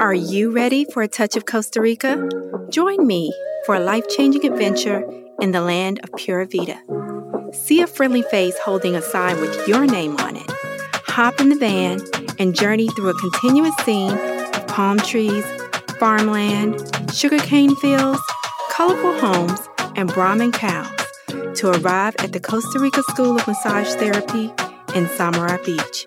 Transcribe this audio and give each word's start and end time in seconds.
Are 0.00 0.14
you 0.14 0.50
ready 0.50 0.84
for 0.84 1.02
a 1.02 1.08
touch 1.08 1.36
of 1.36 1.46
Costa 1.46 1.80
Rica? 1.80 2.28
Join 2.68 3.06
me 3.06 3.32
for 3.64 3.74
a 3.74 3.80
life 3.80 4.08
changing 4.08 4.44
adventure 4.44 5.08
in 5.40 5.52
the 5.52 5.60
land 5.60 6.00
of 6.02 6.10
Pura 6.12 6.46
Vida. 6.46 6.80
See 7.52 7.80
a 7.80 7.86
friendly 7.86 8.22
face 8.22 8.58
holding 8.58 8.96
a 8.96 9.02
sign 9.02 9.40
with 9.40 9.68
your 9.68 9.86
name 9.86 10.16
on 10.16 10.36
it. 10.36 10.50
Hop 11.06 11.40
in 11.40 11.48
the 11.48 11.56
van 11.56 12.00
and 12.38 12.56
journey 12.56 12.88
through 12.88 13.10
a 13.10 13.18
continuous 13.20 13.74
scene 13.84 14.12
of 14.12 14.66
palm 14.66 14.98
trees, 14.98 15.44
farmland, 15.98 16.80
sugarcane 17.12 17.76
fields, 17.76 18.20
colorful 18.70 19.18
homes, 19.20 19.60
and 19.96 20.12
Brahmin 20.12 20.52
cows 20.52 20.90
to 21.56 21.70
arrive 21.70 22.16
at 22.18 22.32
the 22.32 22.40
Costa 22.40 22.78
Rica 22.78 23.02
School 23.04 23.36
of 23.36 23.46
Massage 23.46 23.94
Therapy 23.94 24.52
in 24.94 25.08
Samara 25.08 25.60
Beach. 25.64 26.06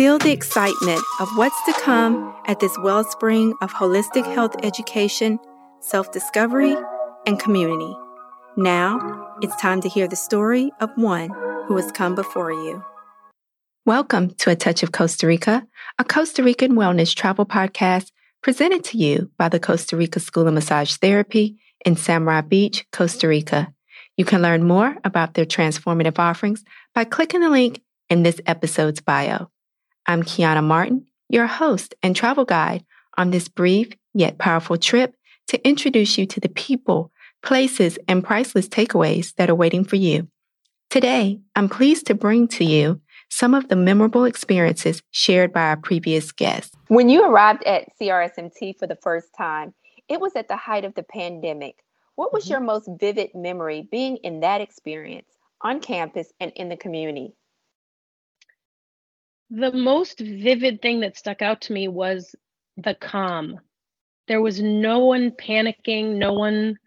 Feel 0.00 0.16
the 0.16 0.32
excitement 0.32 1.02
of 1.20 1.28
what's 1.36 1.62
to 1.66 1.74
come 1.74 2.34
at 2.46 2.58
this 2.58 2.74
wellspring 2.78 3.52
of 3.60 3.70
holistic 3.70 4.24
health 4.32 4.56
education, 4.62 5.38
self 5.80 6.10
discovery, 6.10 6.74
and 7.26 7.38
community. 7.38 7.94
Now, 8.56 9.36
it's 9.42 9.54
time 9.56 9.82
to 9.82 9.90
hear 9.90 10.08
the 10.08 10.16
story 10.16 10.72
of 10.80 10.88
one 10.94 11.28
who 11.66 11.76
has 11.76 11.92
come 11.92 12.14
before 12.14 12.50
you. 12.50 12.82
Welcome 13.84 14.30
to 14.36 14.48
A 14.48 14.56
Touch 14.56 14.82
of 14.82 14.90
Costa 14.90 15.26
Rica, 15.26 15.66
a 15.98 16.04
Costa 16.04 16.42
Rican 16.42 16.76
wellness 16.76 17.14
travel 17.14 17.44
podcast 17.44 18.10
presented 18.42 18.82
to 18.84 18.96
you 18.96 19.30
by 19.36 19.50
the 19.50 19.60
Costa 19.60 19.98
Rica 19.98 20.18
School 20.18 20.48
of 20.48 20.54
Massage 20.54 20.96
Therapy 20.96 21.58
in 21.84 21.94
Samara 21.94 22.42
Beach, 22.42 22.86
Costa 22.90 23.28
Rica. 23.28 23.70
You 24.16 24.24
can 24.24 24.40
learn 24.40 24.66
more 24.66 24.96
about 25.04 25.34
their 25.34 25.44
transformative 25.44 26.18
offerings 26.18 26.64
by 26.94 27.04
clicking 27.04 27.42
the 27.42 27.50
link 27.50 27.82
in 28.08 28.22
this 28.22 28.40
episode's 28.46 29.02
bio. 29.02 29.50
I'm 30.06 30.22
Kiana 30.22 30.62
Martin, 30.62 31.06
your 31.28 31.46
host 31.46 31.94
and 32.02 32.16
travel 32.16 32.44
guide 32.44 32.84
on 33.16 33.30
this 33.30 33.48
brief 33.48 33.92
yet 34.14 34.38
powerful 34.38 34.76
trip 34.76 35.14
to 35.48 35.66
introduce 35.66 36.18
you 36.18 36.26
to 36.26 36.40
the 36.40 36.48
people, 36.48 37.12
places, 37.42 37.98
and 38.08 38.24
priceless 38.24 38.68
takeaways 38.68 39.34
that 39.34 39.50
are 39.50 39.54
waiting 39.54 39.84
for 39.84 39.96
you. 39.96 40.28
Today, 40.90 41.40
I'm 41.54 41.68
pleased 41.68 42.06
to 42.06 42.14
bring 42.14 42.48
to 42.48 42.64
you 42.64 43.00
some 43.30 43.54
of 43.54 43.68
the 43.68 43.76
memorable 43.76 44.24
experiences 44.24 45.02
shared 45.12 45.52
by 45.52 45.62
our 45.62 45.76
previous 45.76 46.32
guests. 46.32 46.74
When 46.88 47.08
you 47.08 47.24
arrived 47.24 47.62
at 47.64 47.88
CRSMT 48.00 48.78
for 48.78 48.86
the 48.86 48.98
first 49.00 49.28
time, 49.36 49.72
it 50.08 50.20
was 50.20 50.34
at 50.34 50.48
the 50.48 50.56
height 50.56 50.84
of 50.84 50.94
the 50.94 51.04
pandemic. 51.04 51.76
What 52.16 52.32
was 52.32 52.44
mm-hmm. 52.44 52.52
your 52.52 52.60
most 52.60 52.88
vivid 52.98 53.30
memory 53.34 53.86
being 53.90 54.16
in 54.18 54.40
that 54.40 54.60
experience 54.60 55.28
on 55.62 55.80
campus 55.80 56.32
and 56.40 56.50
in 56.56 56.68
the 56.68 56.76
community? 56.76 57.34
The 59.50 59.72
most 59.72 60.20
vivid 60.20 60.80
thing 60.80 61.00
that 61.00 61.16
stuck 61.16 61.42
out 61.42 61.62
to 61.62 61.72
me 61.72 61.88
was 61.88 62.36
the 62.76 62.94
calm. 62.94 63.58
There 64.28 64.40
was 64.40 64.62
no 64.62 65.00
one 65.00 65.32
panicking, 65.32 66.16
no 66.18 66.32
one. 66.32 66.78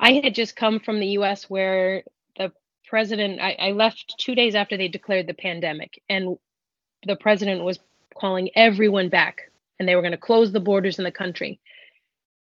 I 0.00 0.14
had 0.24 0.34
just 0.34 0.56
come 0.56 0.80
from 0.80 1.00
the 1.00 1.08
US 1.18 1.50
where 1.50 2.02
the 2.38 2.50
president, 2.86 3.40
I, 3.40 3.56
I 3.58 3.72
left 3.72 4.14
two 4.18 4.34
days 4.34 4.54
after 4.54 4.78
they 4.78 4.88
declared 4.88 5.26
the 5.26 5.34
pandemic, 5.34 6.02
and 6.08 6.38
the 7.06 7.16
president 7.16 7.62
was 7.62 7.78
calling 8.18 8.48
everyone 8.54 9.10
back 9.10 9.50
and 9.78 9.86
they 9.86 9.94
were 9.94 10.02
going 10.02 10.12
to 10.12 10.18
close 10.18 10.50
the 10.50 10.60
borders 10.60 10.98
in 10.98 11.04
the 11.04 11.12
country. 11.12 11.60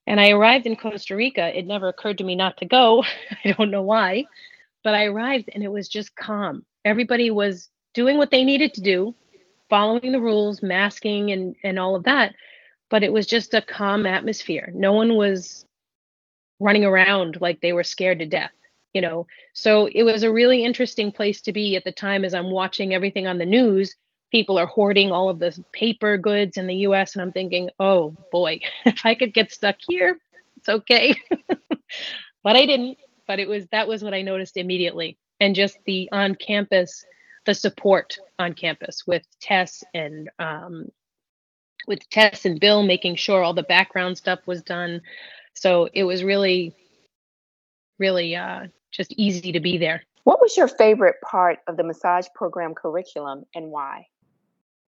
And 0.07 0.21
I 0.21 0.31
arrived 0.31 0.67
in 0.67 0.77
Costa 0.77 1.17
Rica. 1.17 1.57
It 1.57 1.67
never 1.67 1.89
occurred 1.89 2.19
to 2.19 2.25
me 2.25 2.35
not 2.35 2.59
to 2.59 2.67
go. 2.67 3.05
I 3.45 3.53
don't 3.53 3.71
know 3.71 3.83
why, 3.83 4.25
but 4.85 4.95
I 4.95 5.05
arrived 5.05 5.49
and 5.55 5.63
it 5.63 5.73
was 5.73 5.89
just 5.89 6.17
calm. 6.17 6.67
Everybody 6.85 7.31
was 7.31 7.71
doing 7.95 8.19
what 8.19 8.31
they 8.31 8.45
needed 8.45 8.75
to 8.75 8.81
do 8.83 9.15
following 9.69 10.13
the 10.13 10.21
rules, 10.21 10.63
masking 10.63 11.31
and 11.31 11.57
and 11.63 11.79
all 11.79 11.95
of 11.95 12.05
that, 12.05 12.35
but 12.91 13.03
it 13.03 13.13
was 13.13 13.27
just 13.27 13.55
a 13.55 13.63
calm 13.63 14.07
atmosphere. 14.07 14.71
No 14.75 14.93
one 14.93 15.17
was 15.17 15.65
running 16.61 16.85
around 16.85 17.39
like 17.41 17.61
they 17.61 17.73
were 17.73 17.85
scared 17.85 18.19
to 18.19 18.27
death, 18.27 18.53
you 18.95 19.01
know. 19.01 19.27
So 19.53 19.87
it 19.87 20.03
was 20.03 20.23
a 20.23 20.33
really 20.33 20.65
interesting 20.65 21.13
place 21.13 21.41
to 21.43 21.53
be 21.53 21.77
at 21.77 21.85
the 21.85 21.93
time 21.93 22.25
as 22.25 22.35
I'm 22.35 22.51
watching 22.51 22.95
everything 22.95 23.27
on 23.27 23.39
the 23.39 23.47
news. 23.47 23.95
People 24.31 24.59
are 24.59 24.67
hoarding 24.67 25.11
all 25.11 25.29
of 25.31 25.39
the 25.39 25.57
paper 25.73 26.19
goods 26.19 26.57
in 26.57 26.67
the 26.67 26.77
US 26.77 27.15
and 27.15 27.23
I'm 27.23 27.33
thinking, 27.33 27.71
"Oh 27.79 28.15
boy, 28.33 28.61
if 28.85 29.05
I 29.05 29.15
could 29.15 29.35
get 29.35 29.53
stuck 29.53 29.77
here, 29.87 30.19
it's 30.57 30.69
okay." 30.69 31.15
but 32.43 32.57
I 32.57 32.67
didn't, 32.67 32.99
but 33.27 33.39
it 33.39 33.49
was 33.49 33.67
that 33.73 33.89
was 33.89 34.03
what 34.03 34.15
I 34.15 34.23
noticed 34.23 34.57
immediately. 34.57 35.17
And 35.41 35.55
just 35.55 35.79
the 35.85 36.09
on 36.11 36.35
campus 36.35 37.05
the 37.49 37.55
support 37.55 38.19
on 38.39 38.53
campus 38.53 39.07
with 39.07 39.23
Tess 39.41 39.83
and 39.95 40.29
um, 40.39 40.93
with 41.87 42.07
Tess 42.11 42.45
and 42.45 42.61
Bill 42.61 42.83
making 42.83 43.17
sure 43.17 43.43
all 43.43 43.55
the 43.55 43.63
background 43.63 44.19
stuff 44.19 44.41
was 44.45 44.61
done. 44.63 45.01
So 45.55 45.89
it 45.95 46.05
was 46.05 46.23
really, 46.23 46.77
really 47.99 48.37
uh, 48.37 48.67
just 48.91 49.15
easy 49.17 49.51
to 49.53 49.61
be 49.61 49.79
there. 49.79 50.03
What 50.25 50.43
was 50.43 50.59
your 50.59 50.69
favorite 50.69 51.17
part 51.23 51.61
of 51.67 51.79
the 51.79 51.85
massage 51.85 52.27
program 52.35 52.75
curriculum 52.75 53.45
and 53.55 53.71
why? 53.71 54.07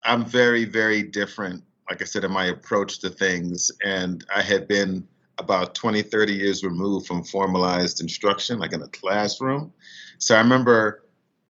I'm 0.04 0.26
very, 0.26 0.66
very 0.66 1.02
different, 1.02 1.64
like 1.90 2.02
I 2.02 2.06
said, 2.06 2.26
in 2.26 2.32
my 2.34 2.48
approach 2.48 3.00
to 3.00 3.10
things. 3.10 3.72
And 3.86 4.26
I 4.36 4.42
had 4.42 4.68
been 4.68 5.08
about 5.38 5.76
20, 5.76 6.02
30 6.02 6.34
years 6.34 6.66
removed 6.66 7.08
from 7.08 7.24
formalized 7.24 8.02
instruction, 8.02 8.60
like 8.60 8.74
in 8.74 8.82
a 8.82 8.90
classroom. 8.90 9.72
So 10.18 10.36
I 10.36 10.40
remember 10.40 11.06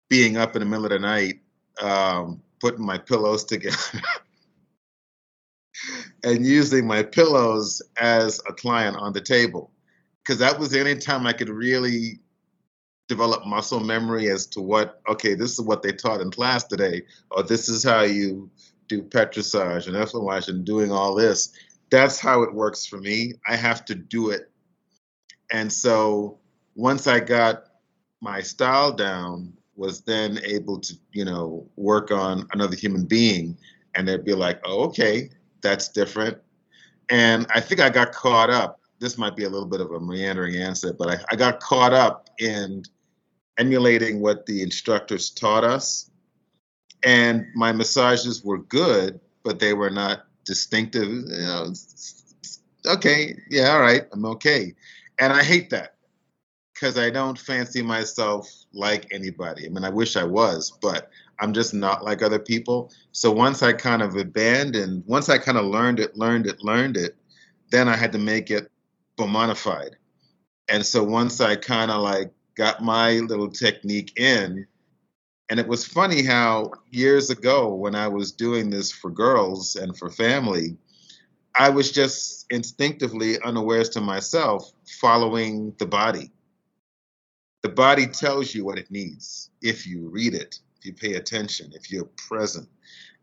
being 0.08 0.36
up 0.36 0.56
in 0.56 0.60
the 0.60 0.66
middle 0.66 0.84
of 0.84 0.90
the 0.90 0.98
night, 0.98 1.40
um, 1.80 2.42
putting 2.60 2.84
my 2.84 2.98
pillows 2.98 3.44
together 3.44 3.76
and 6.24 6.46
using 6.46 6.86
my 6.86 7.02
pillows 7.02 7.82
as 7.98 8.40
a 8.48 8.52
client 8.52 8.96
on 8.96 9.12
the 9.12 9.20
table. 9.20 9.70
Because 10.24 10.38
that 10.40 10.58
was 10.58 10.70
the 10.70 10.80
only 10.80 10.96
time 10.96 11.26
I 11.26 11.32
could 11.32 11.48
really 11.48 12.20
develop 13.08 13.46
muscle 13.46 13.80
memory 13.80 14.28
as 14.28 14.46
to 14.46 14.60
what, 14.60 15.00
okay, 15.08 15.34
this 15.34 15.52
is 15.52 15.60
what 15.60 15.82
they 15.82 15.92
taught 15.92 16.20
in 16.20 16.30
class 16.30 16.64
today, 16.64 17.02
or 17.30 17.42
this 17.42 17.68
is 17.68 17.84
how 17.84 18.02
you 18.02 18.50
do 18.88 19.02
petrissage 19.02 19.86
and 19.86 19.96
effleurage 19.96 20.48
and 20.48 20.64
doing 20.64 20.90
all 20.90 21.14
this. 21.14 21.52
That's 21.90 22.18
how 22.18 22.42
it 22.42 22.52
works 22.52 22.84
for 22.86 22.98
me. 22.98 23.34
I 23.46 23.54
have 23.56 23.84
to 23.86 23.94
do 23.94 24.30
it. 24.30 24.50
And 25.52 25.72
so 25.72 26.38
once 26.74 27.06
I 27.06 27.20
got 27.20 27.64
my 28.20 28.40
style 28.40 28.92
down, 28.92 29.52
was 29.76 30.00
then 30.02 30.40
able 30.44 30.80
to, 30.80 30.94
you 31.12 31.24
know, 31.24 31.68
work 31.76 32.10
on 32.10 32.48
another 32.52 32.76
human 32.76 33.04
being 33.04 33.56
and 33.94 34.08
they'd 34.08 34.24
be 34.24 34.34
like, 34.34 34.60
oh, 34.64 34.84
okay, 34.84 35.30
that's 35.62 35.88
different. 35.88 36.38
And 37.08 37.46
I 37.54 37.60
think 37.60 37.80
I 37.80 37.90
got 37.90 38.12
caught 38.12 38.50
up. 38.50 38.80
This 38.98 39.18
might 39.18 39.36
be 39.36 39.44
a 39.44 39.48
little 39.48 39.68
bit 39.68 39.80
of 39.80 39.90
a 39.92 40.00
meandering 40.00 40.56
answer, 40.56 40.92
but 40.92 41.08
I, 41.08 41.18
I 41.30 41.36
got 41.36 41.60
caught 41.60 41.92
up 41.92 42.28
in 42.38 42.82
emulating 43.58 44.20
what 44.20 44.46
the 44.46 44.62
instructors 44.62 45.30
taught 45.30 45.64
us. 45.64 46.10
And 47.02 47.46
my 47.54 47.72
massages 47.72 48.42
were 48.42 48.58
good, 48.58 49.20
but 49.44 49.60
they 49.60 49.74
were 49.74 49.90
not 49.90 50.26
distinctive. 50.44 51.08
You 51.08 51.22
know, 51.22 51.72
okay, 52.86 53.36
yeah, 53.50 53.70
all 53.70 53.80
right, 53.80 54.06
I'm 54.12 54.24
okay. 54.26 54.74
And 55.18 55.32
I 55.32 55.42
hate 55.42 55.70
that 55.70 55.95
because 56.76 56.98
I 56.98 57.08
don't 57.08 57.38
fancy 57.38 57.80
myself 57.80 58.52
like 58.74 59.06
anybody. 59.10 59.64
I 59.64 59.70
mean, 59.70 59.84
I 59.84 59.88
wish 59.88 60.14
I 60.14 60.24
was, 60.24 60.76
but 60.82 61.08
I'm 61.40 61.54
just 61.54 61.72
not 61.72 62.04
like 62.04 62.22
other 62.22 62.38
people. 62.38 62.92
So 63.12 63.32
once 63.32 63.62
I 63.62 63.72
kind 63.72 64.02
of 64.02 64.14
abandoned, 64.16 65.02
once 65.06 65.30
I 65.30 65.38
kind 65.38 65.56
of 65.56 65.64
learned 65.64 66.00
it, 66.00 66.16
learned 66.16 66.46
it, 66.46 66.62
learned 66.62 66.98
it, 66.98 67.16
then 67.70 67.88
I 67.88 67.96
had 67.96 68.12
to 68.12 68.18
make 68.18 68.50
it 68.50 68.70
Bomanified. 69.18 69.92
And 70.68 70.84
so 70.84 71.02
once 71.02 71.40
I 71.40 71.56
kind 71.56 71.90
of 71.90 72.02
like 72.02 72.30
got 72.56 72.82
my 72.82 73.20
little 73.20 73.48
technique 73.48 74.18
in, 74.18 74.66
and 75.48 75.58
it 75.58 75.66
was 75.66 75.86
funny 75.86 76.22
how 76.22 76.72
years 76.90 77.30
ago 77.30 77.72
when 77.72 77.94
I 77.94 78.08
was 78.08 78.32
doing 78.32 78.68
this 78.68 78.92
for 78.92 79.10
girls 79.10 79.76
and 79.76 79.96
for 79.96 80.10
family, 80.10 80.76
I 81.58 81.70
was 81.70 81.90
just 81.90 82.44
instinctively 82.50 83.40
unawares 83.40 83.88
to 83.90 84.02
myself 84.02 84.70
following 85.00 85.74
the 85.78 85.86
body 85.86 86.32
the 87.66 87.72
body 87.72 88.06
tells 88.06 88.54
you 88.54 88.64
what 88.64 88.78
it 88.78 88.92
needs 88.92 89.50
if 89.60 89.88
you 89.88 90.08
read 90.08 90.34
it, 90.34 90.60
if 90.78 90.86
you 90.86 90.92
pay 90.92 91.14
attention, 91.14 91.72
if 91.74 91.90
you're 91.90 92.08
present. 92.28 92.68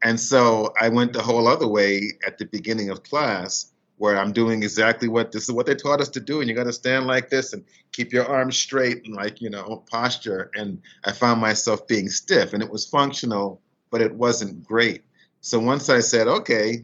And 0.03 0.19
so 0.19 0.73
I 0.81 0.89
went 0.89 1.13
the 1.13 1.21
whole 1.21 1.47
other 1.47 1.65
way 1.65 2.11
at 2.27 2.37
the 2.37 2.43
beginning 2.47 2.89
of 2.89 3.03
class 3.03 3.71
where 3.95 4.17
I'm 4.17 4.33
doing 4.33 4.61
exactly 4.61 5.07
what 5.07 5.31
this 5.31 5.43
is 5.43 5.53
what 5.53 5.65
they 5.65 5.75
taught 5.75 6.01
us 6.01 6.09
to 6.09 6.19
do. 6.19 6.41
And 6.41 6.49
you 6.49 6.55
got 6.57 6.65
to 6.65 6.73
stand 6.73 7.07
like 7.07 7.29
this 7.29 7.53
and 7.53 7.63
keep 7.93 8.11
your 8.11 8.25
arms 8.25 8.57
straight 8.57 9.05
and 9.05 9.15
like, 9.15 9.39
you 9.39 9.49
know, 9.49 9.85
posture. 9.89 10.51
And 10.55 10.81
I 11.05 11.13
found 11.13 11.39
myself 11.39 11.87
being 11.87 12.09
stiff 12.09 12.51
and 12.51 12.61
it 12.61 12.69
was 12.69 12.85
functional, 12.85 13.61
but 13.91 14.01
it 14.01 14.13
wasn't 14.13 14.61
great. 14.61 15.03
So 15.39 15.57
once 15.57 15.87
I 15.87 16.01
said, 16.01 16.27
okay, 16.27 16.83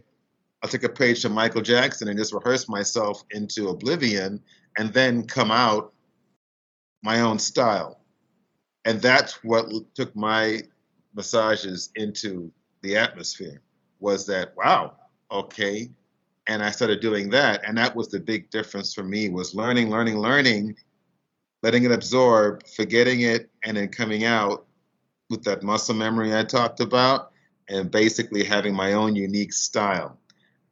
I'll 0.63 0.69
take 0.69 0.83
a 0.83 0.87
page 0.87 1.23
from 1.23 1.33
Michael 1.33 1.61
Jackson 1.61 2.07
and 2.07 2.17
just 2.17 2.31
rehearse 2.31 2.69
myself 2.69 3.21
into 3.31 3.67
oblivion 3.67 4.41
and 4.77 4.93
then 4.93 5.27
come 5.27 5.51
out 5.51 5.91
my 7.01 7.21
own 7.21 7.39
style. 7.39 7.99
And 8.85 9.01
that's 9.01 9.43
what 9.43 9.65
took 9.95 10.15
my 10.15 10.61
massages 11.13 11.89
into 11.95 12.51
the 12.81 12.97
atmosphere 12.97 13.61
was 13.99 14.25
that, 14.27 14.55
wow, 14.55 14.95
okay. 15.31 15.89
and 16.49 16.63
I 16.63 16.71
started 16.71 16.99
doing 16.99 17.29
that. 17.29 17.61
And 17.63 17.77
that 17.77 17.95
was 17.95 18.07
the 18.07 18.19
big 18.19 18.49
difference 18.49 18.93
for 18.93 19.03
me 19.03 19.29
was 19.29 19.53
learning, 19.53 19.89
learning, 19.89 20.17
learning, 20.17 20.75
letting 21.61 21.83
it 21.83 21.91
absorb, 21.91 22.65
forgetting 22.67 23.21
it, 23.21 23.49
and 23.63 23.77
then 23.77 23.89
coming 23.89 24.23
out 24.23 24.65
with 25.29 25.43
that 25.43 25.61
muscle 25.61 25.93
memory 25.93 26.35
I 26.35 26.43
talked 26.43 26.79
about, 26.79 27.31
and 27.69 27.91
basically 27.91 28.43
having 28.43 28.73
my 28.73 28.93
own 28.93 29.15
unique 29.15 29.53
style. 29.53 30.17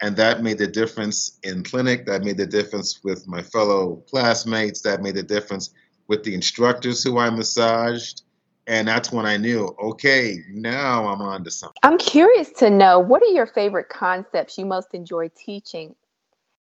And 0.01 0.15
that 0.17 0.41
made 0.41 0.57
the 0.57 0.67
difference 0.67 1.39
in 1.43 1.63
clinic. 1.63 2.05
That 2.07 2.23
made 2.23 2.37
the 2.37 2.47
difference 2.47 3.03
with 3.03 3.27
my 3.27 3.43
fellow 3.43 4.03
classmates. 4.09 4.81
That 4.81 5.03
made 5.03 5.15
the 5.15 5.23
difference 5.23 5.71
with 6.07 6.23
the 6.23 6.33
instructors 6.33 7.03
who 7.03 7.17
I 7.17 7.29
massaged. 7.29 8.23
And 8.67 8.87
that's 8.87 9.11
when 9.11 9.25
I 9.25 9.37
knew, 9.37 9.73
okay, 9.81 10.39
now 10.49 11.07
I'm 11.07 11.21
on 11.21 11.43
to 11.45 11.51
something. 11.51 11.79
I'm 11.83 11.97
curious 11.97 12.49
to 12.57 12.69
know 12.69 12.99
what 12.99 13.23
are 13.23 13.27
your 13.27 13.47
favorite 13.47 13.87
concepts 13.87 14.57
you 14.57 14.65
most 14.65 14.93
enjoy 14.93 15.29
teaching? 15.29 15.95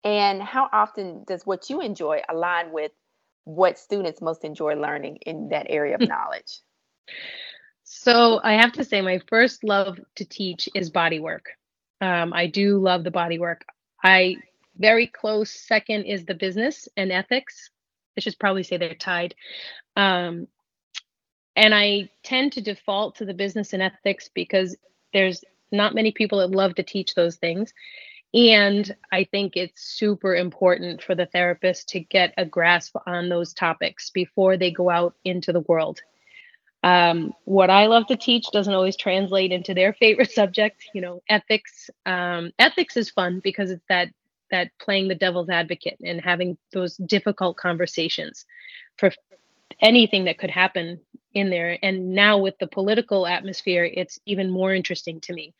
And 0.02 0.42
how 0.42 0.68
often 0.72 1.24
does 1.24 1.46
what 1.46 1.70
you 1.70 1.80
enjoy 1.80 2.20
align 2.28 2.72
with 2.72 2.90
what 3.44 3.78
students 3.78 4.20
most 4.20 4.44
enjoy 4.44 4.74
learning 4.74 5.18
in 5.26 5.50
that 5.50 5.66
area 5.68 5.94
of 5.94 6.00
knowledge? 6.00 6.60
So 7.84 8.40
I 8.42 8.54
have 8.54 8.72
to 8.72 8.84
say, 8.84 9.00
my 9.00 9.20
first 9.28 9.62
love 9.62 10.00
to 10.16 10.24
teach 10.24 10.68
is 10.74 10.90
body 10.90 11.20
work. 11.20 11.50
Um, 12.00 12.32
I 12.32 12.46
do 12.48 12.78
love 12.78 13.04
the 13.04 13.10
body 13.10 13.38
work. 13.38 13.64
I 14.02 14.36
very 14.76 15.06
close 15.06 15.50
second 15.50 16.04
is 16.04 16.24
the 16.24 16.34
business 16.34 16.88
and 16.96 17.12
ethics. 17.12 17.70
I 18.16 18.20
should 18.20 18.38
probably 18.38 18.62
say 18.62 18.76
they're 18.76 18.94
tied. 18.94 19.34
Um, 19.96 20.48
and 21.56 21.74
I 21.74 22.10
tend 22.22 22.52
to 22.52 22.60
default 22.60 23.16
to 23.16 23.24
the 23.24 23.34
business 23.34 23.72
and 23.72 23.82
ethics 23.82 24.28
because 24.34 24.76
there's 25.12 25.44
not 25.70 25.94
many 25.94 26.12
people 26.12 26.38
that 26.38 26.50
love 26.50 26.74
to 26.76 26.82
teach 26.82 27.14
those 27.14 27.36
things. 27.36 27.72
And 28.32 28.94
I 29.12 29.24
think 29.24 29.56
it's 29.56 29.80
super 29.80 30.34
important 30.34 31.00
for 31.00 31.14
the 31.14 31.26
therapist 31.26 31.88
to 31.90 32.00
get 32.00 32.34
a 32.36 32.44
grasp 32.44 32.96
on 33.06 33.28
those 33.28 33.54
topics 33.54 34.10
before 34.10 34.56
they 34.56 34.72
go 34.72 34.90
out 34.90 35.14
into 35.24 35.52
the 35.52 35.60
world. 35.60 36.00
Um, 36.82 37.32
what 37.44 37.70
I 37.70 37.86
love 37.86 38.08
to 38.08 38.16
teach 38.16 38.46
doesn't 38.52 38.74
always 38.74 38.96
translate 38.96 39.52
into 39.52 39.72
their 39.72 39.92
favorite 39.92 40.30
subject. 40.32 40.84
You 40.92 41.00
know, 41.00 41.22
ethics. 41.28 41.90
Um, 42.04 42.52
ethics 42.58 42.96
is 42.96 43.08
fun 43.10 43.40
because 43.42 43.70
it's 43.70 43.84
that 43.88 44.08
that 44.50 44.70
playing 44.80 45.08
the 45.08 45.14
devil's 45.14 45.48
advocate 45.48 45.98
and 46.04 46.20
having 46.20 46.56
those 46.72 46.96
difficult 46.96 47.56
conversations 47.56 48.44
for 48.98 49.10
anything 49.80 50.24
that 50.24 50.38
could 50.38 50.50
happen 50.50 51.00
in 51.32 51.50
there. 51.50 51.78
And 51.82 52.14
now 52.14 52.38
with 52.38 52.58
the 52.58 52.66
political 52.66 53.26
atmosphere, 53.26 53.84
it's 53.84 54.18
even 54.26 54.50
more 54.50 54.72
interesting 54.72 55.20
to 55.22 55.32
me. 55.32 55.54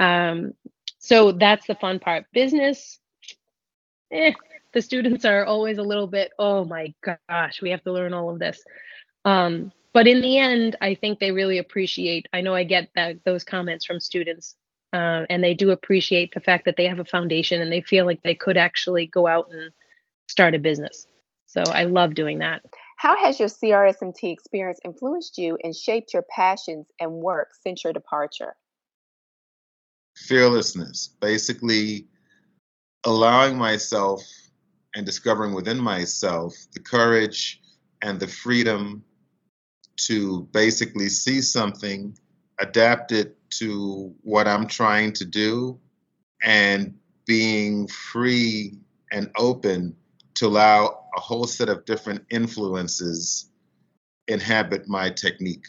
Um, 0.00 0.54
so 0.98 1.32
that's 1.32 1.66
the 1.66 1.74
fun 1.74 1.98
part. 1.98 2.26
Business, 2.32 2.98
eh, 4.10 4.32
the 4.72 4.82
students 4.82 5.24
are 5.24 5.44
always 5.44 5.78
a 5.78 5.82
little 5.82 6.06
bit, 6.06 6.32
oh 6.38 6.64
my 6.64 6.92
gosh, 7.02 7.62
we 7.62 7.70
have 7.70 7.82
to 7.84 7.92
learn 7.92 8.12
all 8.12 8.30
of 8.30 8.38
this. 8.38 8.62
Um, 9.24 9.72
but 9.92 10.08
in 10.08 10.20
the 10.20 10.38
end, 10.38 10.76
I 10.80 10.96
think 10.96 11.20
they 11.20 11.30
really 11.30 11.58
appreciate. 11.58 12.26
I 12.32 12.40
know 12.40 12.54
I 12.54 12.64
get 12.64 12.88
that 12.96 13.22
those 13.24 13.44
comments 13.44 13.86
from 13.86 14.00
students, 14.00 14.56
uh, 14.94 15.26
and 15.28 15.42
they 15.42 15.54
do 15.54 15.72
appreciate 15.72 16.32
the 16.32 16.40
fact 16.40 16.64
that 16.66 16.76
they 16.76 16.86
have 16.86 17.00
a 17.00 17.04
foundation 17.04 17.60
and 17.60 17.72
they 17.72 17.80
feel 17.80 18.06
like 18.06 18.22
they 18.22 18.34
could 18.34 18.56
actually 18.56 19.06
go 19.06 19.26
out 19.26 19.48
and 19.50 19.72
start 20.28 20.54
a 20.54 20.58
business. 20.58 21.08
So 21.46 21.62
I 21.66 21.84
love 21.84 22.14
doing 22.14 22.38
that. 22.38 22.62
How 22.96 23.16
has 23.18 23.40
your 23.40 23.48
CRSMT 23.48 24.32
experience 24.32 24.78
influenced 24.84 25.36
you 25.36 25.58
and 25.64 25.74
shaped 25.74 26.14
your 26.14 26.24
passions 26.34 26.86
and 27.00 27.10
work 27.10 27.48
since 27.60 27.82
your 27.82 27.92
departure? 27.92 28.54
Fearlessness, 30.16 31.10
basically 31.20 32.06
allowing 33.04 33.58
myself 33.58 34.22
and 34.94 35.04
discovering 35.04 35.54
within 35.54 35.78
myself 35.78 36.54
the 36.72 36.80
courage 36.80 37.60
and 38.00 38.20
the 38.20 38.28
freedom 38.28 39.02
to 39.96 40.48
basically 40.52 41.08
see 41.08 41.40
something, 41.40 42.16
adapt 42.68 43.12
it 43.12 43.36
to 43.58 44.14
what 44.22 44.48
I'm 44.48 44.66
trying 44.66 45.12
to 45.14 45.24
do, 45.24 45.78
and 46.42 46.94
being 47.26 47.86
free 47.88 48.78
and 49.12 49.30
open 49.36 49.96
to 50.34 50.46
allow 50.46 51.04
a 51.16 51.20
whole 51.20 51.46
set 51.46 51.68
of 51.68 51.84
different 51.84 52.24
influences 52.30 53.50
inhabit 54.28 54.88
my 54.88 55.10
technique. 55.10 55.66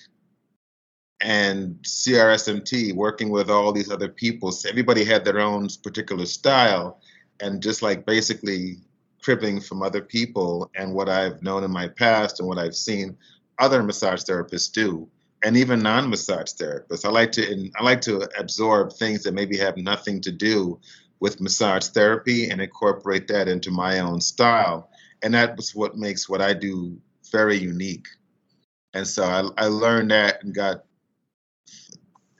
And 1.22 1.78
CRSMT, 1.84 2.94
working 2.94 3.30
with 3.30 3.50
all 3.50 3.72
these 3.72 3.92
other 3.92 4.10
people, 4.10 4.54
everybody 4.68 5.04
had 5.06 5.24
their 5.24 5.40
own 5.40 5.68
particular 5.84 6.26
style, 6.26 7.00
and 7.40 7.62
just 7.62 7.82
like 7.82 8.06
basically 8.06 8.78
cribbing 9.22 9.60
from 9.60 9.82
other 9.82 10.02
people 10.02 10.70
and 10.76 10.94
what 10.94 11.10
I've 11.10 11.42
known 11.42 11.64
in 11.64 11.72
my 11.72 11.88
past 11.88 12.40
and 12.40 12.48
what 12.48 12.60
I've 12.60 12.76
seen 12.76 13.18
other 13.60 13.82
massage 13.82 14.24
therapists 14.24 14.72
do, 14.72 15.10
and 15.46 15.56
even 15.56 15.80
non-massage 15.80 16.54
therapists. 16.54 17.06
I 17.06 17.10
like 17.10 17.32
to 17.34 17.72
I 17.78 17.84
like 17.84 18.02
to 18.02 18.28
absorb 18.38 18.94
things 18.94 19.24
that 19.24 19.34
maybe 19.34 19.58
have 19.58 19.78
nothing 19.78 20.20
to 20.22 20.32
do 20.32 20.80
with 21.22 21.40
massage 21.40 21.88
therapy 21.88 22.50
and 22.50 22.60
incorporate 22.60 23.28
that 23.30 23.48
into 23.48 23.72
my 23.72 24.00
own 24.00 24.20
style 24.20 24.90
and 25.26 25.34
that 25.34 25.58
was 25.58 25.74
what 25.74 25.98
makes 25.98 26.30
what 26.30 26.42
I 26.42 26.54
do 26.54 26.98
very 27.32 27.58
unique. 27.58 28.08
And 28.94 29.08
so 29.08 29.24
I, 29.24 29.64
I 29.64 29.68
learned 29.68 30.12
that 30.12 30.44
and 30.44 30.54
got 30.54 30.84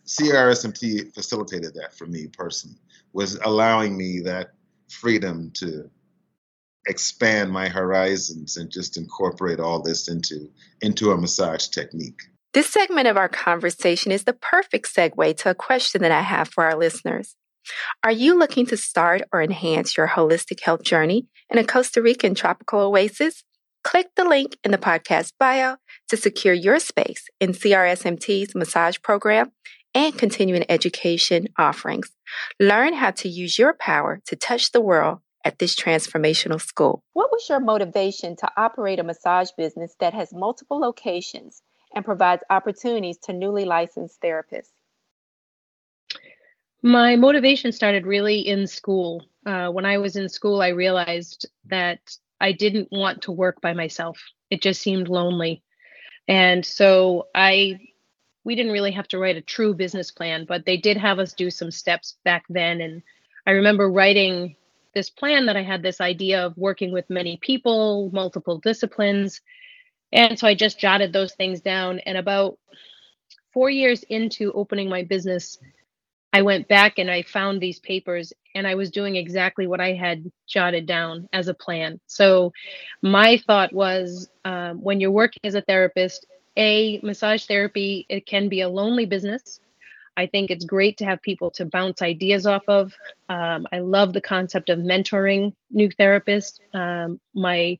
CRSMT 0.06 1.14
facilitated 1.14 1.74
that 1.74 1.96
for 1.98 2.06
me 2.06 2.28
personally, 2.28 2.78
was 3.12 3.40
allowing 3.44 3.98
me 3.98 4.20
that 4.22 4.52
freedom 4.88 5.52
to 5.56 5.90
expand 6.88 7.52
my 7.52 7.68
horizons 7.68 8.58
and 8.58 8.70
just 8.70 8.98
incorporate 8.98 9.60
all 9.60 9.82
this 9.82 10.08
into 10.08 10.52
into 10.82 11.12
a 11.12 11.18
massage 11.18 11.70
technique. 11.70 12.22
This 12.56 12.70
segment 12.70 13.10
of 13.10 13.18
our 13.18 13.28
conversation 13.28 14.14
is 14.14 14.24
the 14.24 14.32
perfect 14.32 14.86
segue 14.96 15.36
to 15.40 15.50
a 15.50 15.54
question 15.54 16.02
that 16.04 16.12
I 16.14 16.22
have 16.22 16.48
for 16.48 16.64
our 16.64 16.78
listeners. 16.78 17.36
Are 18.02 18.14
you 18.14 18.40
looking 18.40 18.66
to 18.68 18.78
start 18.78 19.24
or 19.34 19.42
enhance 19.42 19.98
your 19.98 20.08
holistic 20.08 20.62
health 20.62 20.82
journey 20.82 21.28
in 21.50 21.58
a 21.58 21.66
Costa 21.66 22.02
Rican 22.02 22.34
tropical 22.34 22.80
oasis? 22.80 23.44
Click 23.84 24.08
the 24.16 24.24
link 24.24 24.56
in 24.64 24.72
the 24.72 24.78
podcast 24.78 25.34
bio 25.38 25.76
to 26.08 26.16
secure 26.16 26.54
your 26.54 26.80
space 26.80 27.28
in 27.42 27.52
CRSMT's 27.52 28.56
massage 28.56 29.00
program 29.04 29.52
and 29.94 30.18
continuing 30.18 30.64
education 30.70 31.50
offerings. 31.58 32.10
Learn 32.58 32.94
how 32.94 33.12
to 33.12 33.28
use 33.28 33.60
your 33.60 33.74
power 33.74 34.22
to 34.28 34.38
touch 34.38 34.72
the 34.72 34.80
world 34.80 35.20
at 35.44 35.60
this 35.60 35.76
transformational 35.76 36.62
school. 36.62 37.04
What 37.12 37.34
was 37.34 37.50
your 37.50 37.60
motivation 37.60 38.38
to 38.38 38.50
operate 38.56 39.00
a 39.00 39.04
massage 39.04 39.50
business 39.58 39.94
that 40.00 40.14
has 40.14 40.34
multiple 40.34 40.80
locations 40.80 41.62
and 41.96 42.06
provides 42.06 42.44
opportunities 42.50 43.18
to 43.20 43.34
newly 43.34 43.66
licensed 43.66 44.22
therapists? 44.22 44.70
My 46.84 47.16
motivation 47.16 47.72
started 47.72 48.06
really 48.06 48.40
in 48.40 48.68
school. 48.68 49.26
Uh, 49.46 49.70
when 49.70 49.86
I 49.86 49.98
was 49.98 50.16
in 50.16 50.30
school, 50.30 50.62
I 50.62 50.70
realized 50.70 51.48
that 51.66 52.00
I 52.40 52.52
didn't 52.52 52.90
want 52.92 53.24
to 53.24 53.32
work 53.32 53.62
by 53.62 53.74
myself. 53.74 54.20
It 54.52 54.62
just 54.62 54.82
seemed 54.82 55.08
lonely. 55.08 55.64
And 56.28 56.66
so 56.66 57.28
I 57.34 57.80
we 58.44 58.56
didn't 58.56 58.72
really 58.72 58.92
have 58.92 59.08
to 59.08 59.18
write 59.18 59.38
a 59.38 59.42
true 59.42 59.74
business 59.74 60.12
plan, 60.12 60.46
but 60.48 60.66
they 60.66 60.78
did 60.78 60.98
have 60.98 61.18
us 61.18 61.34
do 61.34 61.50
some 61.50 61.72
steps 61.72 62.18
back 62.24 62.46
then. 62.48 62.80
And 62.80 63.02
I 63.48 63.52
remember 63.52 63.90
writing 63.90 64.56
this 64.94 65.10
plan 65.10 65.48
that 65.48 65.58
I 65.58 65.64
had 65.64 65.82
this 65.82 66.00
idea 66.00 66.46
of 66.46 66.56
working 66.56 66.92
with 66.92 67.10
many 67.10 67.38
people, 67.38 68.12
multiple 68.14 68.60
disciplines. 68.60 69.42
And 70.16 70.40
so 70.40 70.48
I 70.48 70.56
just 70.56 70.80
jotted 70.80 71.12
those 71.12 71.34
things 71.34 71.60
down. 71.62 72.00
And 72.00 72.18
about 72.18 72.58
four 73.54 73.70
years 73.70 74.04
into 74.04 74.52
opening 74.54 74.90
my 74.90 75.04
business, 75.04 75.60
I 76.32 76.42
went 76.42 76.68
back 76.70 76.98
and 76.98 77.12
I 77.12 77.22
found 77.24 77.62
these 77.62 77.80
papers 77.80 78.32
and 78.56 78.66
I 78.66 78.76
was 78.76 78.92
doing 78.92 79.18
exactly 79.18 79.68
what 79.68 79.82
I 79.82 79.92
had 79.94 80.32
jotted 80.48 80.86
down 80.86 81.28
as 81.34 81.50
a 81.50 81.54
plan. 81.54 82.00
So, 82.08 82.54
my 83.02 83.38
thought 83.46 83.74
was 83.74 84.30
um, 84.46 84.82
when 84.82 85.02
you're 85.02 85.12
working 85.12 85.42
as 85.44 85.56
a 85.56 85.62
therapist, 85.62 86.26
a 86.58 87.00
massage 87.04 87.46
therapy, 87.46 88.06
it 88.08 88.26
can 88.26 88.48
be 88.48 88.62
a 88.62 88.70
lonely 88.70 89.06
business. 89.06 89.60
I 90.18 90.28
think 90.28 90.50
it's 90.50 90.64
great 90.64 90.98
to 90.98 91.06
have 91.06 91.22
people 91.22 91.52
to 91.52 91.66
bounce 91.66 92.02
ideas 92.02 92.48
off 92.48 92.64
of. 92.70 92.94
Um, 93.28 93.68
I 93.74 93.80
love 93.80 94.14
the 94.14 94.22
concept 94.22 94.70
of 94.70 94.80
mentoring 94.80 95.54
new 95.72 95.90
therapists. 95.90 96.60
Um, 96.74 97.20
my 97.34 97.78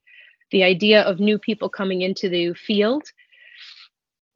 the 0.56 0.64
idea 0.64 1.02
of 1.02 1.20
new 1.20 1.38
people 1.38 1.68
coming 1.68 2.02
into 2.02 2.30
the 2.30 2.54
field 2.54 3.04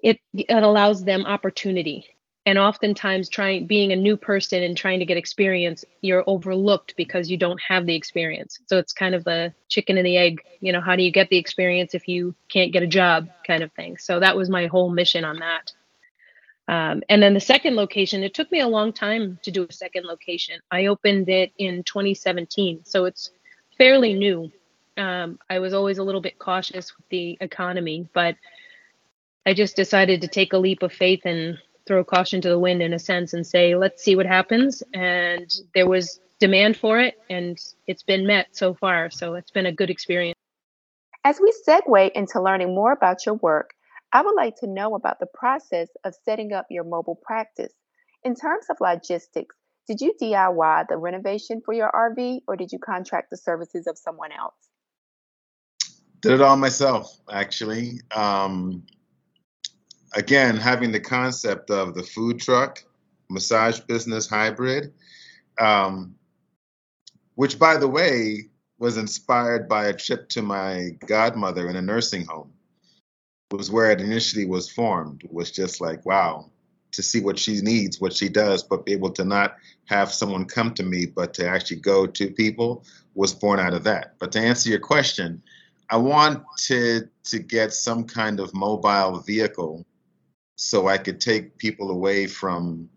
it 0.03 0.19
it 0.33 0.63
allows 0.63 1.05
them 1.05 1.25
opportunity. 1.25 2.05
And 2.45 2.59
oftentimes 2.59 3.29
trying 3.29 3.67
being 3.67 3.93
a 3.93 3.95
new 3.95 4.17
person 4.17 4.61
and 4.61 4.75
trying 4.75 4.99
to 4.99 5.05
get 5.05 5.15
experience 5.15 5.85
you're 6.01 6.25
overlooked 6.27 6.95
because 6.97 7.31
you 7.31 7.37
don't 7.37 7.61
have 7.65 7.85
the 7.85 7.95
experience. 7.95 8.59
So 8.65 8.77
it's 8.77 8.91
kind 8.91 9.15
of 9.15 9.23
the 9.23 9.53
chicken 9.69 9.97
and 9.97 10.05
the 10.05 10.17
egg 10.17 10.41
you 10.59 10.73
know 10.73 10.81
how 10.81 10.97
do 10.97 11.03
you 11.03 11.11
get 11.19 11.29
the 11.29 11.37
experience 11.37 11.93
if 11.93 12.05
you 12.09 12.35
can't 12.49 12.73
get 12.73 12.83
a 12.83 12.95
job 13.01 13.29
kind 13.47 13.63
of 13.63 13.71
thing. 13.71 13.97
So 13.97 14.19
that 14.19 14.35
was 14.35 14.49
my 14.49 14.67
whole 14.67 14.89
mission 14.89 15.23
on 15.23 15.39
that. 15.39 15.71
Um, 16.67 17.01
and 17.07 17.23
then 17.23 17.33
the 17.33 17.39
second 17.53 17.77
location, 17.77 18.23
it 18.23 18.33
took 18.33 18.51
me 18.51 18.59
a 18.59 18.67
long 18.67 18.91
time 18.91 19.39
to 19.43 19.51
do 19.51 19.65
a 19.69 19.71
second 19.71 20.03
location. 20.03 20.59
I 20.69 20.87
opened 20.87 21.29
it 21.29 21.53
in 21.57 21.83
2017, 21.83 22.81
so 22.83 23.05
it's 23.05 23.31
fairly 23.77 24.13
new. 24.13 24.51
Um, 24.99 25.39
I 25.49 25.59
was 25.59 25.73
always 25.73 25.97
a 25.97 26.03
little 26.03 26.19
bit 26.19 26.39
cautious 26.39 26.95
with 26.97 27.07
the 27.07 27.37
economy, 27.39 28.09
but 28.13 28.35
I 29.45 29.53
just 29.53 29.77
decided 29.77 30.19
to 30.21 30.27
take 30.27 30.51
a 30.51 30.57
leap 30.57 30.83
of 30.83 30.91
faith 30.91 31.21
and 31.23 31.57
throw 31.87 32.03
caution 32.03 32.41
to 32.41 32.49
the 32.49 32.59
wind 32.59 32.81
in 32.81 32.93
a 32.93 32.99
sense 32.99 33.33
and 33.33 33.47
say, 33.47 33.75
let's 33.75 34.03
see 34.03 34.17
what 34.17 34.25
happens. 34.25 34.83
And 34.93 35.49
there 35.73 35.87
was 35.87 36.19
demand 36.39 36.75
for 36.75 36.99
it, 36.99 37.17
and 37.29 37.57
it's 37.87 38.03
been 38.03 38.27
met 38.27 38.49
so 38.51 38.73
far. 38.73 39.09
So 39.09 39.35
it's 39.35 39.51
been 39.51 39.65
a 39.65 39.71
good 39.71 39.89
experience. 39.89 40.37
As 41.23 41.39
we 41.41 41.53
segue 41.67 42.11
into 42.11 42.41
learning 42.41 42.75
more 42.75 42.91
about 42.91 43.25
your 43.25 43.35
work, 43.35 43.71
I 44.11 44.21
would 44.21 44.35
like 44.35 44.57
to 44.57 44.67
know 44.67 44.95
about 44.95 45.19
the 45.19 45.27
process 45.33 45.87
of 46.03 46.13
setting 46.25 46.51
up 46.51 46.65
your 46.69 46.83
mobile 46.83 47.19
practice. 47.23 47.73
In 48.23 48.35
terms 48.35 48.65
of 48.69 48.77
logistics, 48.81 49.55
did 49.87 50.01
you 50.01 50.13
DIY 50.21 50.87
the 50.89 50.97
renovation 50.97 51.61
for 51.63 51.73
your 51.73 51.89
RV 51.89 52.41
or 52.47 52.55
did 52.57 52.71
you 52.71 52.79
contract 52.79 53.29
the 53.29 53.37
services 53.37 53.87
of 53.87 53.97
someone 53.97 54.31
else? 54.31 54.55
Did 56.21 56.33
it 56.33 56.41
all 56.41 56.57
myself, 56.57 57.19
actually. 57.31 58.01
Um, 58.15 58.83
again, 60.13 60.57
having 60.57 60.91
the 60.91 60.99
concept 60.99 61.69
of 61.69 61.95
the 61.95 62.03
food 62.03 62.39
truck, 62.39 62.83
massage 63.29 63.79
business 63.79 64.27
hybrid, 64.27 64.93
um, 65.59 66.15
which, 67.35 67.57
by 67.57 67.77
the 67.77 67.87
way, 67.87 68.49
was 68.79 68.97
inspired 68.97 69.69
by 69.69 69.87
a 69.87 69.93
trip 69.93 70.27
to 70.29 70.41
my 70.41 70.89
godmother 71.05 71.69
in 71.69 71.75
a 71.75 71.81
nursing 71.81 72.25
home. 72.25 72.51
It 73.51 73.57
was 73.57 73.71
where 73.71 73.91
it 73.91 74.01
initially 74.01 74.45
was 74.45 74.69
formed. 74.69 75.23
It 75.23 75.33
was 75.33 75.51
just 75.51 75.81
like, 75.81 76.05
wow, 76.05 76.49
to 76.91 77.03
see 77.03 77.21
what 77.21 77.39
she 77.39 77.61
needs, 77.61 77.99
what 77.99 78.13
she 78.13 78.29
does, 78.29 78.63
but 78.63 78.85
be 78.85 78.91
able 78.91 79.11
to 79.11 79.25
not 79.25 79.55
have 79.85 80.11
someone 80.11 80.45
come 80.45 80.73
to 80.73 80.83
me, 80.83 81.05
but 81.05 81.33
to 81.35 81.47
actually 81.47 81.79
go 81.79 82.05
to 82.05 82.31
people 82.31 82.83
was 83.15 83.33
born 83.33 83.59
out 83.59 83.73
of 83.73 83.83
that. 83.83 84.15
But 84.19 84.31
to 84.33 84.39
answer 84.39 84.69
your 84.69 84.79
question, 84.79 85.41
I 85.89 85.97
wanted 85.97 87.09
to 87.23 87.39
get 87.39 87.73
some 87.73 88.03
kind 88.03 88.39
of 88.39 88.53
mobile 88.53 89.19
vehicle 89.19 89.85
so 90.55 90.87
I 90.87 90.97
could 90.97 91.19
take 91.19 91.57
people 91.57 91.89
away 91.89 92.27
from 92.27 92.89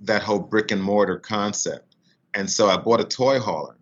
that 0.00 0.22
whole 0.22 0.40
brick 0.40 0.70
and 0.72 0.82
mortar 0.82 1.18
concept. 1.18 1.96
And 2.34 2.50
so 2.50 2.68
I 2.68 2.76
bought 2.76 3.00
a 3.00 3.04
toy 3.04 3.38
hauler 3.38 3.76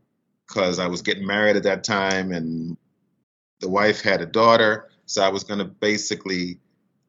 because 0.47 0.79
I 0.79 0.87
was 0.87 1.03
getting 1.03 1.27
married 1.27 1.57
at 1.57 1.63
that 1.65 1.85
time 1.85 2.33
and 2.33 2.77
the 3.61 3.69
wife 3.69 4.01
had 4.01 4.21
a 4.21 4.27
daughter. 4.27 4.89
So 5.07 5.23
I 5.23 5.29
was 5.29 5.45
going 5.45 5.59
to 5.59 5.65
basically 5.65 6.61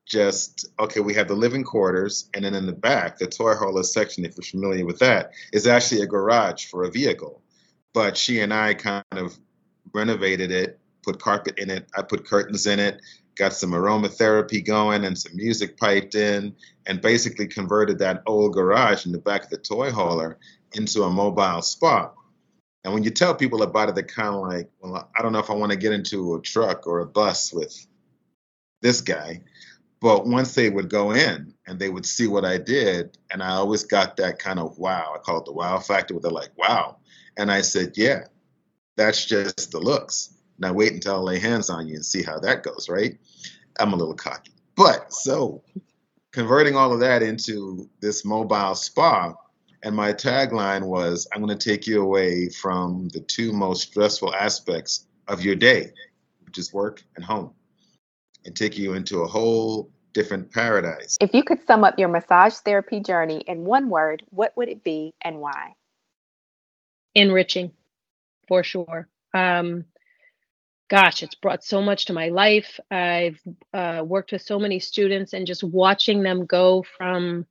just, 0.05 0.67
okay, 0.79 1.01
we 1.01 1.13
have 1.13 1.27
the 1.27 1.35
living 1.35 1.63
quarters. 1.63 2.29
And 2.33 2.43
then 2.43 2.55
in 2.55 2.65
the 2.65 2.73
back, 2.73 3.17
the 3.17 3.27
toy 3.27 3.53
hauler 3.53 3.83
section, 3.83 4.25
if 4.25 4.35
you're 4.37 4.43
familiar 4.43 4.85
with 4.85 4.99
that, 4.99 5.33
is 5.53 5.67
actually 5.67 6.01
a 6.01 6.07
garage 6.07 6.65
for 6.65 6.83
a 6.83 6.91
vehicle. 6.91 7.41
But 7.93 8.17
she 8.17 8.39
and 8.39 8.53
I 8.53 8.73
kind 8.73 9.03
of 9.11 9.37
renovated 9.93 10.51
it, 10.51 10.79
put 11.03 11.21
carpet 11.21 11.57
in 11.57 11.69
it. 11.69 11.87
I 11.95 12.01
put 12.01 12.27
curtains 12.27 12.67
in 12.67 12.79
it, 12.79 13.01
got 13.35 13.53
some 13.53 13.71
aromatherapy 13.71 14.65
going 14.65 15.05
and 15.05 15.17
some 15.17 15.35
music 15.35 15.77
piped 15.77 16.15
in, 16.15 16.55
and 16.85 17.01
basically 17.01 17.47
converted 17.47 17.99
that 17.99 18.23
old 18.25 18.53
garage 18.53 19.05
in 19.05 19.11
the 19.11 19.17
back 19.17 19.45
of 19.45 19.49
the 19.49 19.57
toy 19.57 19.91
hauler 19.91 20.37
into 20.73 21.03
a 21.03 21.09
mobile 21.09 21.61
spa. 21.61 22.11
And 22.83 22.93
when 22.93 23.03
you 23.03 23.09
tell 23.09 23.35
people 23.35 23.63
about 23.63 23.89
it, 23.89 23.95
they're 23.95 24.03
kind 24.03 24.35
of 24.35 24.47
like, 24.47 24.69
well, 24.79 25.09
I 25.17 25.21
don't 25.21 25.33
know 25.33 25.39
if 25.39 25.49
I 25.49 25.53
want 25.53 25.71
to 25.71 25.77
get 25.77 25.91
into 25.91 26.35
a 26.35 26.41
truck 26.41 26.87
or 26.87 26.99
a 26.99 27.05
bus 27.05 27.53
with 27.53 27.85
this 28.81 29.01
guy. 29.01 29.41
But 30.01 30.25
once 30.25 30.55
they 30.55 30.69
would 30.69 30.89
go 30.89 31.11
in 31.11 31.53
and 31.67 31.77
they 31.77 31.89
would 31.89 32.05
see 32.05 32.27
what 32.27 32.45
I 32.45 32.57
did, 32.57 33.17
and 33.31 33.43
I 33.43 33.49
always 33.49 33.83
got 33.83 34.15
that 34.17 34.39
kind 34.39 34.59
of 34.59 34.77
wow, 34.77 35.13
I 35.13 35.19
call 35.19 35.39
it 35.39 35.45
the 35.45 35.51
wow 35.51 35.79
factor, 35.79 36.13
where 36.13 36.21
they're 36.21 36.31
like, 36.31 36.57
wow. 36.57 36.97
And 37.37 37.51
I 37.51 37.61
said, 37.61 37.93
yeah, 37.97 38.25
that's 38.99 39.25
just 39.25 39.71
the 39.71 39.79
looks. 39.79 40.33
Now 40.59 40.73
wait 40.73 40.91
until 40.91 41.15
I 41.15 41.19
lay 41.19 41.39
hands 41.39 41.69
on 41.69 41.87
you 41.87 41.95
and 41.95 42.05
see 42.05 42.21
how 42.21 42.37
that 42.39 42.63
goes, 42.63 42.89
right? 42.89 43.17
I'm 43.79 43.93
a 43.93 43.95
little 43.95 44.13
cocky. 44.13 44.51
But 44.75 45.13
so 45.13 45.63
converting 46.33 46.75
all 46.75 46.91
of 46.91 46.99
that 46.99 47.23
into 47.23 47.89
this 48.01 48.25
mobile 48.25 48.75
spa, 48.75 49.33
and 49.83 49.95
my 49.95 50.11
tagline 50.11 50.83
was 50.83 51.27
I'm 51.33 51.41
going 51.41 51.57
to 51.57 51.69
take 51.69 51.87
you 51.87 52.01
away 52.01 52.49
from 52.49 53.07
the 53.09 53.21
two 53.21 53.53
most 53.53 53.83
stressful 53.83 54.35
aspects 54.35 55.07
of 55.29 55.41
your 55.41 55.55
day, 55.55 55.93
which 56.45 56.57
is 56.57 56.73
work 56.73 57.01
and 57.15 57.23
home, 57.23 57.53
and 58.43 58.53
take 58.53 58.77
you 58.77 58.93
into 58.93 59.21
a 59.21 59.27
whole 59.27 59.89
different 60.11 60.51
paradise. 60.51 61.17
If 61.21 61.33
you 61.33 61.43
could 61.43 61.65
sum 61.65 61.85
up 61.85 61.97
your 61.97 62.09
massage 62.09 62.55
therapy 62.55 62.99
journey 62.99 63.45
in 63.47 63.63
one 63.63 63.89
word, 63.89 64.23
what 64.31 64.57
would 64.57 64.67
it 64.67 64.83
be 64.83 65.13
and 65.21 65.39
why? 65.39 65.75
Enriching, 67.15 67.71
for 68.49 68.63
sure. 68.63 69.07
Um, 69.33 69.85
gosh, 70.89 71.23
it's 71.23 71.35
brought 71.35 71.63
so 71.63 71.81
much 71.81 72.05
to 72.05 72.13
my 72.13 72.29
life. 72.29 72.79
I've 72.91 73.39
uh, 73.73 74.03
worked 74.05 74.33
with 74.33 74.41
so 74.41 74.59
many 74.59 74.79
students 74.79 75.33
and 75.33 75.47
just 75.47 75.63
watching 75.63 76.23
them 76.23 76.45
go 76.45 76.83
from 76.97 77.45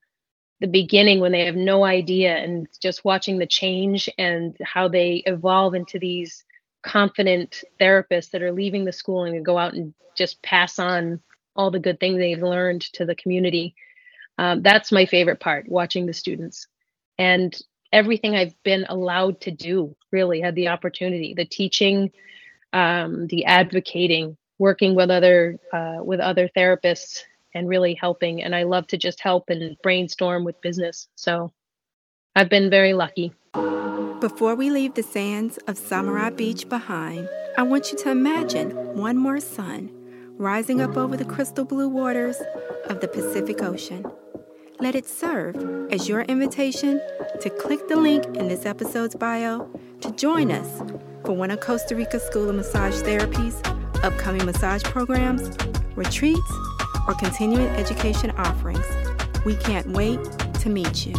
the 0.61 0.67
beginning 0.67 1.21
when 1.21 1.31
they 1.31 1.47
have 1.47 1.55
no 1.55 1.85
idea 1.85 2.37
and 2.37 2.67
just 2.83 3.05
watching 3.05 3.39
the 3.39 3.47
change 3.47 4.11
and 4.19 4.57
how 4.63 4.89
they 4.89 5.23
evolve 5.25 5.75
into 5.75 6.01
these 6.01 6.45
confident 6.83 7.63
therapists 7.81 8.31
that 8.31 8.43
are 8.43 8.53
leaving 8.53 8.85
the 8.85 8.93
school 8.93 9.25
and 9.25 9.45
go 9.45 9.57
out 9.57 9.75
and 9.75 9.95
just 10.17 10.43
pass 10.43 10.81
on 10.81 11.21
all 11.55 11.71
the 11.71 11.79
good 11.79 12.01
things 12.01 12.19
they've 12.19 12.43
learned 12.43 12.83
to 12.83 13.05
the 13.05 13.15
community. 13.15 13.75
Um, 14.37 14.63
that's 14.63 14.91
my 14.91 15.07
favorite 15.07 15.39
part, 15.39 15.69
watching 15.69 16.07
the 16.07 16.13
students. 16.13 16.67
And 17.19 17.57
everything 17.93 18.35
I've 18.35 18.61
been 18.63 18.87
allowed 18.89 19.41
to 19.43 19.51
do, 19.51 19.97
really 20.13 20.41
had 20.41 20.55
the 20.55 20.69
opportunity, 20.69 21.35
the 21.35 21.45
teaching, 21.45 22.11
um, 22.73 23.27
the 23.29 23.45
advocating, 23.45 24.37
working 24.59 24.95
with 24.95 25.11
other 25.11 25.59
uh, 25.73 25.99
with 26.03 26.21
other 26.21 26.49
therapists, 26.57 27.23
and 27.55 27.69
really 27.69 27.95
helping. 27.95 28.43
And 28.43 28.55
I 28.55 28.65
love 28.65 28.87
to 28.89 28.97
just 28.97 29.21
help 29.21 29.51
and 29.51 29.77
brainstorm 29.83 30.45
with 30.45 30.61
business. 30.61 31.09
So 31.15 31.53
I've 32.35 32.49
been 32.49 32.71
very 32.71 32.95
lucky. 32.95 33.33
Before 34.21 34.55
we 34.55 34.71
leave 34.71 34.95
the 34.95 35.03
sands 35.03 35.59
of 35.69 35.79
Samara 35.79 36.31
Beach 36.31 36.69
behind, 36.69 37.29
I 37.57 37.63
want 37.63 37.93
you 37.93 37.99
to 37.99 38.11
imagine 38.11 38.71
one 38.97 39.17
more 39.17 39.41
sun 39.41 39.91
rising 40.37 40.81
up 40.81 40.97
over 40.97 41.17
the 41.17 41.25
crystal 41.25 41.65
blue 41.65 41.89
waters 41.89 42.41
of 42.85 43.01
the 43.01 43.09
Pacific 43.09 43.63
Ocean. 43.63 44.05
Let 44.81 44.95
it 44.95 45.09
serve 45.09 45.57
as 45.91 46.09
your 46.09 46.21
invitation 46.23 47.01
to 47.41 47.51
click 47.51 47.89
the 47.89 47.97
link 47.97 48.25
in 48.37 48.47
this 48.47 48.65
episode's 48.65 49.17
bio 49.17 49.69
to 50.03 50.13
join 50.13 50.53
us 50.53 50.79
for 51.25 51.33
one 51.33 51.51
of 51.51 51.59
Costa 51.59 51.97
Rica 51.97 52.21
School 52.21 52.49
of 52.49 52.55
Massage 52.55 52.95
Therapy's 53.01 53.61
upcoming 54.05 54.47
massage 54.47 54.85
programs, 54.85 55.51
retreats, 55.97 56.53
or 57.09 57.15
continuing 57.15 57.67
education 57.71 58.31
offerings. 58.37 58.87
We 59.45 59.57
can't 59.57 59.89
wait 59.89 60.23
to 60.61 60.69
meet 60.69 61.07
you. 61.07 61.15